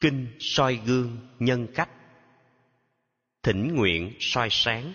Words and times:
kinh 0.00 0.26
soi 0.38 0.80
gương 0.86 1.18
nhân 1.38 1.66
cách. 1.74 1.88
Thỉnh 3.42 3.74
nguyện 3.74 4.12
soi 4.20 4.48
sáng. 4.50 4.92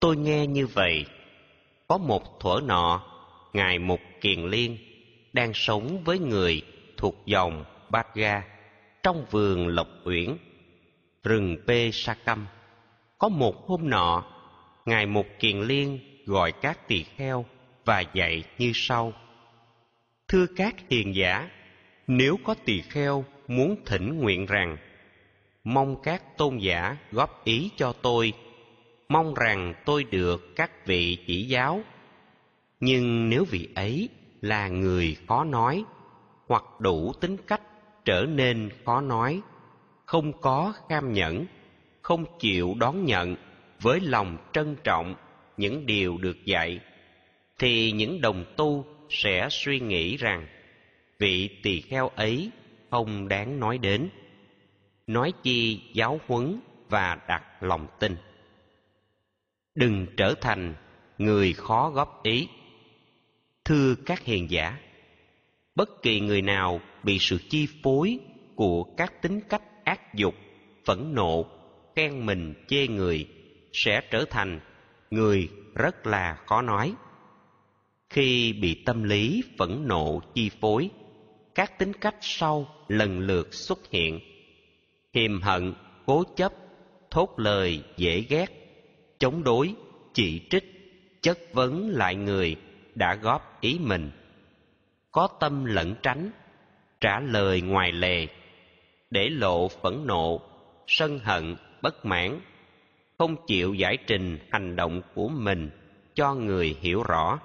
Tôi 0.00 0.16
nghe 0.16 0.46
như 0.46 0.66
vậy, 0.66 1.06
có 1.88 1.98
một 1.98 2.40
thuở 2.40 2.60
nọ, 2.64 3.02
ngài 3.52 3.78
mục 3.78 4.00
kiền 4.20 4.40
liên 4.40 4.78
đang 5.32 5.54
sống 5.54 6.04
với 6.04 6.18
người 6.18 6.62
thuộc 6.96 7.16
dòng 7.26 7.64
bát 7.90 8.14
ga, 8.14 8.42
trong 9.02 9.26
vườn 9.30 9.68
lộc 9.68 9.88
uyển, 10.04 10.36
rừng 11.22 11.56
pê 11.66 11.90
sa 11.92 12.14
căm 12.14 12.46
có 13.18 13.28
một 13.28 13.68
hôm 13.68 13.90
nọ, 13.90 14.24
ngài 14.86 15.06
mục 15.06 15.26
kiền 15.38 15.60
liên 15.60 15.98
gọi 16.26 16.52
các 16.52 16.88
tỳ 16.88 17.02
kheo 17.02 17.44
và 17.84 18.04
dạy 18.14 18.44
như 18.58 18.72
sau. 18.74 19.12
Thưa 20.28 20.46
các 20.56 20.74
hiền 20.90 21.14
giả, 21.14 21.50
nếu 22.06 22.36
có 22.44 22.54
tỳ 22.64 22.80
kheo 22.80 23.24
muốn 23.48 23.76
thỉnh 23.86 24.18
nguyện 24.18 24.46
rằng, 24.46 24.76
mong 25.64 25.96
các 26.02 26.36
tôn 26.36 26.58
giả 26.58 26.96
góp 27.12 27.44
ý 27.44 27.70
cho 27.76 27.92
tôi. 27.92 28.32
Mong 29.08 29.34
rằng 29.34 29.74
tôi 29.84 30.04
được 30.04 30.56
các 30.56 30.86
vị 30.86 31.18
chỉ 31.26 31.42
giáo. 31.42 31.80
Nhưng 32.80 33.28
nếu 33.28 33.44
vị 33.44 33.68
ấy 33.74 34.08
là 34.40 34.68
người 34.68 35.16
khó 35.28 35.44
nói, 35.44 35.84
hoặc 36.46 36.64
đủ 36.78 37.12
tính 37.20 37.36
cách 37.46 37.62
trở 38.04 38.26
nên 38.28 38.70
khó 38.84 39.00
nói, 39.00 39.40
không 40.06 40.40
có 40.40 40.72
kham 40.88 41.12
nhẫn, 41.12 41.46
không 42.02 42.24
chịu 42.38 42.74
đón 42.78 43.04
nhận 43.04 43.36
với 43.80 44.00
lòng 44.00 44.36
trân 44.52 44.76
trọng 44.84 45.14
những 45.56 45.86
điều 45.86 46.18
được 46.18 46.44
dạy, 46.44 46.80
thì 47.58 47.92
những 47.92 48.20
đồng 48.20 48.44
tu 48.56 48.84
sẽ 49.10 49.48
suy 49.50 49.80
nghĩ 49.80 50.16
rằng 50.16 50.46
vị 51.18 51.60
tỳ 51.62 51.80
kheo 51.80 52.08
ấy 52.08 52.50
không 52.90 53.28
đáng 53.28 53.60
nói 53.60 53.78
đến. 53.78 54.08
Nói 55.06 55.32
chi 55.42 55.80
giáo 55.92 56.20
huấn 56.26 56.60
và 56.88 57.18
đặt 57.28 57.62
lòng 57.62 57.86
tin. 58.00 58.16
Đừng 59.74 60.06
trở 60.16 60.34
thành 60.40 60.74
người 61.18 61.52
khó 61.52 61.90
góp 61.90 62.22
ý. 62.22 62.48
Thưa 63.64 63.94
các 64.06 64.24
hiền 64.24 64.50
giả, 64.50 64.78
bất 65.74 66.02
kỳ 66.02 66.20
người 66.20 66.42
nào 66.42 66.80
bị 67.02 67.18
sự 67.18 67.38
chi 67.48 67.68
phối 67.82 68.18
của 68.54 68.84
các 68.96 69.22
tính 69.22 69.40
cách 69.48 69.62
ác 69.84 70.14
dục, 70.14 70.34
phẫn 70.84 71.14
nộ, 71.14 71.46
khen 71.96 72.26
mình, 72.26 72.54
chê 72.68 72.88
người 72.88 73.28
sẽ 73.72 74.00
trở 74.10 74.24
thành 74.30 74.60
người 75.10 75.48
rất 75.74 76.06
là 76.06 76.38
khó 76.46 76.62
nói. 76.62 76.94
Khi 78.10 78.52
bị 78.52 78.82
tâm 78.86 79.02
lý 79.02 79.42
phẫn 79.58 79.88
nộ 79.88 80.20
chi 80.34 80.50
phối 80.60 80.90
các 81.58 81.78
tính 81.78 81.92
cách 81.92 82.16
sau 82.20 82.66
lần 82.88 83.18
lượt 83.18 83.54
xuất 83.54 83.78
hiện. 83.90 84.20
Hiềm 85.14 85.40
hận, 85.42 85.74
cố 86.06 86.24
chấp, 86.36 86.52
thốt 87.10 87.34
lời, 87.36 87.82
dễ 87.96 88.20
ghét, 88.20 88.46
chống 89.18 89.44
đối, 89.44 89.74
chỉ 90.14 90.40
trích, 90.50 90.64
chất 91.22 91.38
vấn 91.52 91.88
lại 91.90 92.14
người 92.14 92.56
đã 92.94 93.14
góp 93.14 93.60
ý 93.60 93.78
mình. 93.80 94.10
Có 95.12 95.28
tâm 95.40 95.64
lẩn 95.64 95.94
tránh, 96.02 96.30
trả 97.00 97.20
lời 97.20 97.60
ngoài 97.60 97.92
lề, 97.92 98.26
để 99.10 99.28
lộ 99.28 99.68
phẫn 99.68 100.06
nộ, 100.06 100.40
sân 100.86 101.18
hận, 101.18 101.56
bất 101.82 102.04
mãn, 102.04 102.40
không 103.18 103.36
chịu 103.46 103.74
giải 103.74 103.96
trình 104.06 104.38
hành 104.50 104.76
động 104.76 105.02
của 105.14 105.28
mình 105.28 105.70
cho 106.14 106.34
người 106.34 106.76
hiểu 106.80 107.02
rõ. 107.02 107.40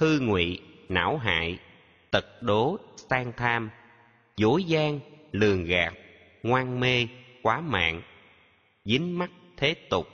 Hư 0.00 0.20
ngụy 0.20 0.60
não 0.88 1.16
hại 1.18 1.58
tật 2.14 2.42
đố 2.42 2.78
sang 2.96 3.32
tham, 3.36 3.70
dối 4.36 4.64
gian, 4.64 5.00
lường 5.32 5.64
gạt, 5.64 5.94
ngoan 6.42 6.80
mê, 6.80 7.06
quá 7.42 7.60
mạng, 7.60 8.02
dính 8.84 9.18
mắc 9.18 9.30
thế 9.56 9.74
tục, 9.74 10.08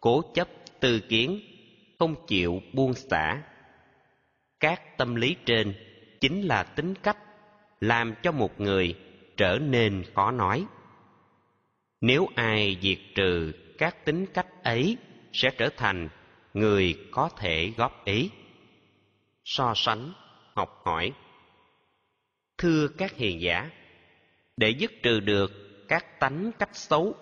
cố 0.00 0.22
chấp 0.34 0.48
tư 0.80 1.00
kiến, 1.00 1.40
không 1.98 2.14
chịu 2.26 2.62
buông 2.72 2.94
xả. 2.94 3.42
Các 4.60 4.98
tâm 4.98 5.14
lý 5.14 5.36
trên 5.46 5.74
chính 6.20 6.42
là 6.42 6.62
tính 6.62 6.94
cách 6.94 7.18
làm 7.80 8.14
cho 8.22 8.32
một 8.32 8.60
người 8.60 8.94
trở 9.36 9.58
nên 9.58 10.04
khó 10.14 10.30
nói. 10.30 10.66
Nếu 12.00 12.28
ai 12.34 12.78
diệt 12.82 12.98
trừ 13.14 13.52
các 13.78 14.04
tính 14.04 14.26
cách 14.26 14.62
ấy, 14.62 14.96
sẽ 15.32 15.50
trở 15.58 15.68
thành 15.76 16.08
người 16.54 17.08
có 17.10 17.28
thể 17.28 17.72
góp 17.76 18.04
ý. 18.04 18.30
So 19.44 19.72
sánh, 19.76 20.12
học 20.54 20.82
hỏi 20.84 21.12
thưa 22.62 22.88
các 22.98 23.16
hiền 23.16 23.40
giả, 23.40 23.70
để 24.56 24.70
dứt 24.70 24.92
trừ 25.02 25.20
được 25.20 25.52
các 25.88 26.20
tánh 26.20 26.50
cách 26.58 26.76
xấu, 26.76 27.14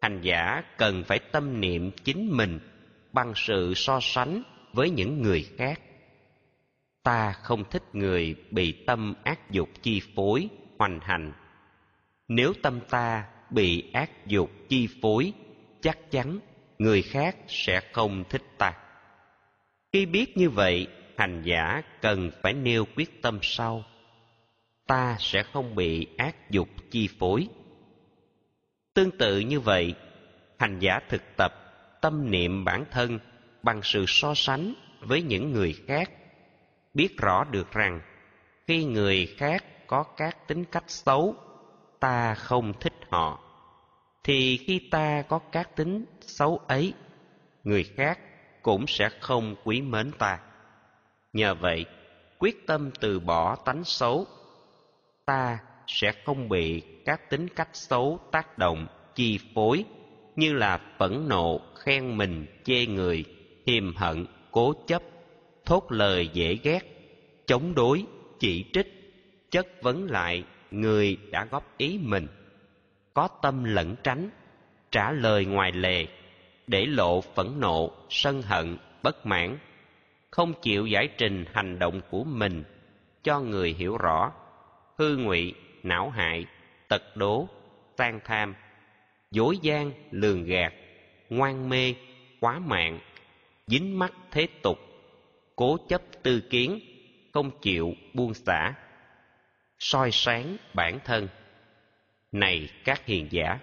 hành 0.00 0.20
giả 0.22 0.62
cần 0.78 1.04
phải 1.04 1.18
tâm 1.18 1.60
niệm 1.60 1.90
chính 2.04 2.36
mình 2.36 2.58
bằng 3.12 3.32
sự 3.36 3.74
so 3.74 3.98
sánh 4.02 4.42
với 4.72 4.90
những 4.90 5.22
người 5.22 5.46
khác. 5.56 5.80
Ta 7.02 7.32
không 7.32 7.64
thích 7.70 7.82
người 7.92 8.34
bị 8.50 8.84
tâm 8.86 9.14
ác 9.24 9.50
dục 9.50 9.68
chi 9.82 10.02
phối, 10.14 10.48
hoành 10.78 11.00
hành. 11.02 11.32
Nếu 12.28 12.52
tâm 12.62 12.80
ta 12.90 13.24
bị 13.50 13.90
ác 13.92 14.26
dục 14.26 14.50
chi 14.68 14.88
phối, 15.02 15.32
chắc 15.80 16.10
chắn 16.10 16.38
người 16.78 17.02
khác 17.02 17.36
sẽ 17.48 17.80
không 17.92 18.24
thích 18.28 18.44
ta. 18.58 18.72
Khi 19.92 20.06
biết 20.06 20.36
như 20.36 20.50
vậy, 20.50 20.86
hành 21.16 21.42
giả 21.44 21.82
cần 22.00 22.30
phải 22.42 22.52
nêu 22.54 22.84
quyết 22.96 23.22
tâm 23.22 23.38
sau 23.42 23.84
ta 24.88 25.16
sẽ 25.18 25.42
không 25.42 25.74
bị 25.74 26.06
ác 26.16 26.50
dục 26.50 26.68
chi 26.90 27.08
phối. 27.18 27.48
Tương 28.94 29.10
tự 29.18 29.38
như 29.38 29.60
vậy, 29.60 29.94
hành 30.58 30.78
giả 30.78 31.00
thực 31.08 31.22
tập 31.36 31.52
tâm 32.00 32.30
niệm 32.30 32.64
bản 32.64 32.84
thân 32.90 33.18
bằng 33.62 33.80
sự 33.82 34.04
so 34.06 34.32
sánh 34.34 34.74
với 35.00 35.22
những 35.22 35.52
người 35.52 35.74
khác, 35.86 36.10
biết 36.94 37.16
rõ 37.16 37.44
được 37.44 37.72
rằng 37.72 38.00
khi 38.66 38.84
người 38.84 39.34
khác 39.36 39.64
có 39.86 40.02
các 40.02 40.48
tính 40.48 40.64
cách 40.64 40.84
xấu, 40.86 41.34
ta 42.00 42.34
không 42.34 42.72
thích 42.80 42.94
họ, 43.10 43.40
thì 44.24 44.56
khi 44.56 44.88
ta 44.90 45.22
có 45.22 45.38
các 45.38 45.76
tính 45.76 46.04
xấu 46.20 46.60
ấy, 46.68 46.92
người 47.64 47.84
khác 47.84 48.18
cũng 48.62 48.86
sẽ 48.86 49.08
không 49.20 49.56
quý 49.64 49.80
mến 49.80 50.10
ta. 50.18 50.38
Nhờ 51.32 51.54
vậy, 51.54 51.86
quyết 52.38 52.66
tâm 52.66 52.90
từ 53.00 53.20
bỏ 53.20 53.56
tánh 53.56 53.84
xấu 53.84 54.26
ta 55.28 55.58
sẽ 55.86 56.12
không 56.24 56.48
bị 56.48 56.82
các 57.04 57.30
tính 57.30 57.48
cách 57.48 57.68
xấu 57.72 58.20
tác 58.32 58.58
động, 58.58 58.86
chi 59.14 59.38
phối, 59.54 59.84
như 60.36 60.52
là 60.52 60.80
phẫn 60.98 61.28
nộ, 61.28 61.60
khen 61.74 62.16
mình, 62.16 62.46
chê 62.64 62.86
người, 62.86 63.24
hiềm 63.66 63.94
hận, 63.96 64.26
cố 64.50 64.74
chấp, 64.86 65.02
thốt 65.64 65.92
lời 65.92 66.30
dễ 66.32 66.58
ghét, 66.62 66.80
chống 67.46 67.74
đối, 67.74 68.04
chỉ 68.38 68.64
trích, 68.72 68.86
chất 69.50 69.66
vấn 69.82 70.10
lại 70.10 70.44
người 70.70 71.16
đã 71.30 71.44
góp 71.50 71.78
ý 71.78 71.98
mình. 72.02 72.26
Có 73.14 73.28
tâm 73.42 73.64
lẩn 73.64 73.94
tránh, 74.02 74.30
trả 74.90 75.12
lời 75.12 75.44
ngoài 75.44 75.72
lề, 75.72 76.06
để 76.66 76.86
lộ 76.86 77.20
phẫn 77.20 77.60
nộ, 77.60 77.90
sân 78.10 78.42
hận, 78.42 78.76
bất 79.02 79.26
mãn, 79.26 79.58
không 80.30 80.52
chịu 80.62 80.86
giải 80.86 81.08
trình 81.18 81.44
hành 81.52 81.78
động 81.78 82.00
của 82.10 82.24
mình 82.24 82.64
cho 83.22 83.40
người 83.40 83.74
hiểu 83.78 83.96
rõ 83.96 84.32
hư 84.98 85.16
ngụy, 85.16 85.54
não 85.82 86.10
hại, 86.10 86.46
tật 86.88 87.16
đố, 87.16 87.48
tan 87.96 88.20
tham, 88.24 88.54
dối 89.30 89.58
gian, 89.62 89.92
lường 90.10 90.44
gạt, 90.44 90.72
ngoan 91.28 91.68
mê, 91.68 91.94
quá 92.40 92.58
mạng, 92.58 93.00
dính 93.66 93.98
mắc 93.98 94.12
thế 94.30 94.48
tục, 94.62 94.78
cố 95.56 95.76
chấp 95.88 96.02
tư 96.22 96.40
kiến, 96.40 96.80
không 97.32 97.50
chịu 97.62 97.94
buông 98.14 98.34
xả, 98.34 98.74
soi 99.78 100.10
sáng 100.12 100.56
bản 100.74 100.98
thân. 101.04 101.28
Này 102.32 102.68
các 102.84 103.06
hiền 103.06 103.28
giả, 103.30 103.58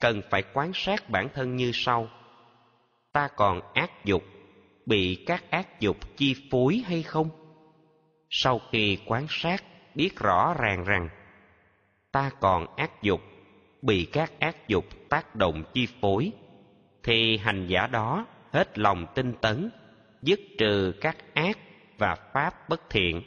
cần 0.00 0.22
phải 0.30 0.42
quán 0.52 0.70
sát 0.74 1.10
bản 1.10 1.28
thân 1.34 1.56
như 1.56 1.70
sau. 1.74 2.08
Ta 3.12 3.28
còn 3.36 3.60
ác 3.74 4.04
dục, 4.04 4.24
bị 4.86 5.24
các 5.26 5.50
ác 5.50 5.80
dục 5.80 6.16
chi 6.16 6.34
phối 6.50 6.82
hay 6.86 7.02
không? 7.02 7.30
Sau 8.30 8.60
khi 8.72 8.98
quán 9.06 9.26
sát 9.28 9.64
biết 9.94 10.18
rõ 10.18 10.54
ràng 10.58 10.84
rằng 10.84 11.08
ta 12.12 12.30
còn 12.40 12.76
ác 12.76 13.02
dục, 13.02 13.20
bị 13.82 14.04
các 14.12 14.32
ác 14.40 14.68
dục 14.68 14.84
tác 15.08 15.36
động 15.36 15.64
chi 15.74 15.86
phối, 16.00 16.32
thì 17.02 17.36
hành 17.36 17.66
giả 17.66 17.86
đó 17.86 18.26
hết 18.52 18.78
lòng 18.78 19.06
tinh 19.14 19.32
tấn, 19.40 19.70
dứt 20.22 20.40
trừ 20.58 20.92
các 21.00 21.16
ác 21.34 21.58
và 21.98 22.16
pháp 22.32 22.68
bất 22.68 22.90
thiện. 22.90 23.22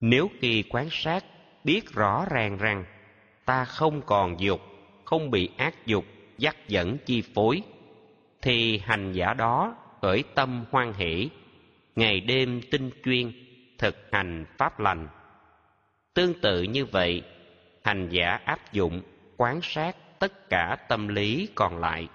Nếu 0.00 0.30
khi 0.40 0.64
quán 0.68 0.88
sát 0.90 1.24
biết 1.64 1.92
rõ 1.92 2.24
ràng 2.30 2.56
rằng 2.56 2.84
ta 3.44 3.64
không 3.64 4.02
còn 4.06 4.40
dục, 4.40 4.60
không 5.04 5.30
bị 5.30 5.50
ác 5.56 5.86
dục 5.86 6.04
dắt 6.38 6.56
dẫn 6.68 6.98
chi 7.06 7.22
phối, 7.34 7.62
thì 8.42 8.78
hành 8.78 9.12
giả 9.12 9.34
đó 9.34 9.76
khởi 10.02 10.24
tâm 10.34 10.64
hoan 10.70 10.92
hỷ, 10.92 11.30
ngày 11.96 12.20
đêm 12.20 12.60
tinh 12.70 12.90
chuyên 13.04 13.32
thực 13.78 13.96
hành 14.12 14.44
pháp 14.58 14.80
lành 14.80 15.08
tương 16.16 16.34
tự 16.40 16.62
như 16.62 16.84
vậy, 16.84 17.22
hành 17.84 18.08
giả 18.10 18.40
áp 18.44 18.72
dụng, 18.72 19.02
quán 19.36 19.60
sát 19.62 19.96
tất 20.18 20.50
cả 20.50 20.76
tâm 20.88 21.08
lý 21.08 21.48
còn 21.54 21.78
lại. 21.78 22.08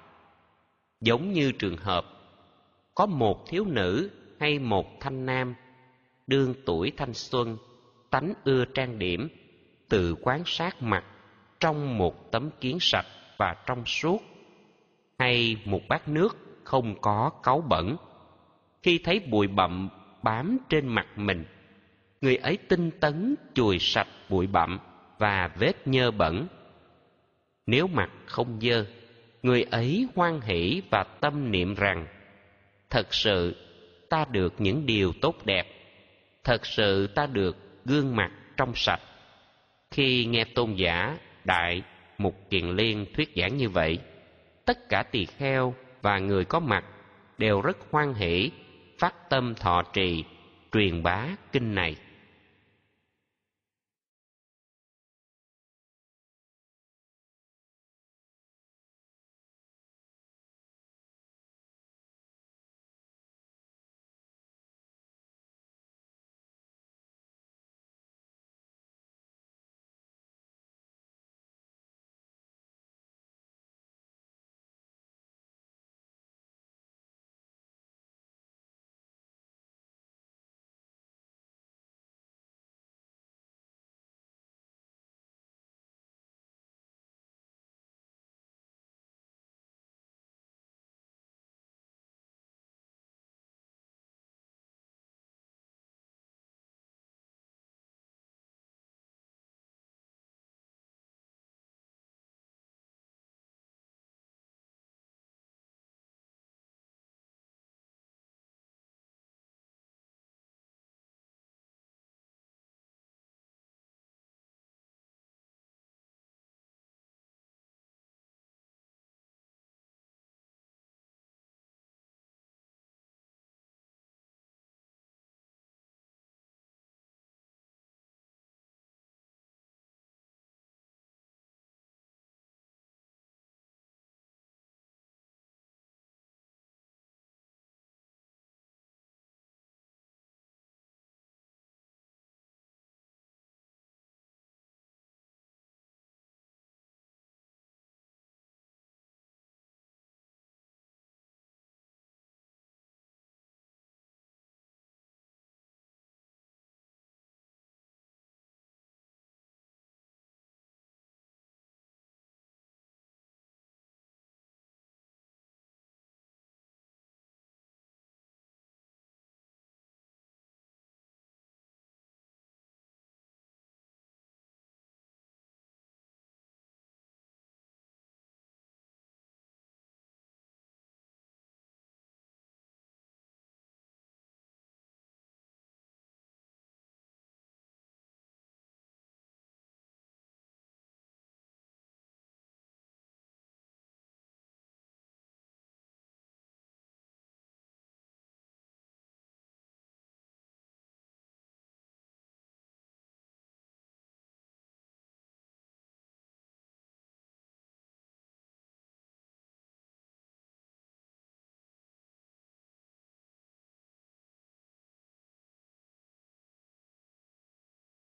Giống 1.02 1.32
như 1.32 1.52
trường 1.52 1.78
hợp, 1.78 2.06
có 2.96 3.06
một 3.06 3.48
thiếu 3.48 3.66
nữ 3.66 4.10
hay 4.40 4.60
một 4.60 5.00
thanh 5.00 5.26
nam, 5.26 5.56
đương 6.28 6.54
tuổi 6.66 6.92
thanh 6.98 7.14
xuân, 7.14 7.58
tánh 8.10 8.34
ưa 8.44 8.66
trang 8.66 9.00
điểm, 9.00 9.30
tự 9.90 10.16
quan 10.22 10.42
sát 10.46 10.82
mặt 10.82 11.04
trong 11.60 11.98
một 11.98 12.32
tấm 12.32 12.50
kiến 12.60 12.78
sạch 12.80 13.08
và 13.38 13.56
trong 13.66 13.86
suốt. 13.86 14.22
Hay 15.20 15.58
một 15.66 15.82
bát 15.90 16.08
nước 16.08 16.38
không 16.64 17.02
có 17.02 17.32
cáu 17.44 17.62
bẩn, 17.62 17.96
khi 18.84 19.00
thấy 19.04 19.20
bụi 19.20 19.48
bặm 19.48 19.90
bám 20.24 20.58
trên 20.70 20.88
mặt 20.88 21.08
mình 21.16 21.46
người 22.22 22.36
ấy 22.36 22.58
tinh 22.58 22.92
tấn, 23.00 23.36
chùi 23.54 23.80
sạch 23.80 24.08
bụi 24.30 24.48
bặm 24.48 24.80
và 25.18 25.50
vết 25.56 25.88
nhơ 25.88 26.12
bẩn. 26.12 26.48
Nếu 27.66 27.88
mặt 27.88 28.10
không 28.26 28.60
dơ, 28.62 28.86
người 29.44 29.64
ấy 29.64 30.08
hoan 30.16 30.42
hỷ 30.42 30.82
và 30.92 31.04
tâm 31.04 31.52
niệm 31.52 31.76
rằng, 31.76 32.08
thật 32.90 33.14
sự, 33.14 33.56
ta 34.10 34.26
được 34.32 34.54
những 34.58 34.86
điều 34.86 35.14
tốt 35.22 35.36
đẹp. 35.46 35.68
Thật 36.44 36.66
sự 36.66 37.08
ta 37.08 37.26
được 37.26 37.58
gương 37.86 38.16
mặt 38.16 38.32
trong 38.58 38.76
sạch. 38.76 39.02
Khi 39.92 40.26
nghe 40.26 40.44
tôn 40.44 40.74
giả 40.74 41.18
đại 41.44 41.82
mục 42.18 42.50
kiền 42.50 42.66
liên 42.70 43.06
thuyết 43.14 43.34
giảng 43.36 43.58
như 43.58 43.70
vậy, 43.70 44.00
tất 44.66 44.90
cả 44.90 45.04
tỳ 45.04 45.26
kheo 45.26 45.76
và 46.02 46.20
người 46.20 46.46
có 46.46 46.60
mặt 46.60 46.86
đều 47.38 47.62
rất 47.62 47.78
hoan 47.92 48.14
hỷ, 48.14 48.52
phát 49.00 49.30
tâm 49.30 49.56
thọ 49.56 49.84
trì, 49.94 50.24
truyền 50.72 51.04
bá 51.04 51.28
kinh 51.52 51.76
này. 51.76 51.96